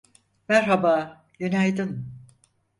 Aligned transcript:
Merhaba, 0.49 1.25
günaydın. 1.39 2.07